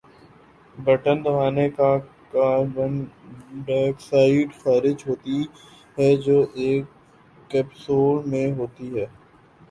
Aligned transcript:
Button 0.75 1.17
دبانے 1.23 1.65
سے 1.69 1.89
carbon 2.31 2.93
ڈائی 3.65 3.83
oxide 3.89 4.47
خارج 4.61 4.97
ہوتی 5.07 5.37
ہے 5.97 6.09
جو 6.25 6.37
ایک 6.55 6.83
کیپسول 7.51 8.15
میں 8.31 8.47
ہوتی 8.53 8.87
ہے۔ 8.95 9.05